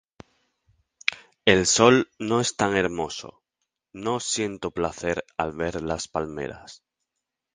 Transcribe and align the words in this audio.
El 1.45 1.67
sol 1.67 2.09
no 2.17 2.39
es 2.41 2.55
tan 2.55 2.75
hermoso, 2.75 3.43
no 3.93 4.19
siento 4.19 4.71
placer 4.71 5.23
al 5.37 5.53
ver 5.53 5.83
las 5.83 6.07
palmeras. 6.07 6.83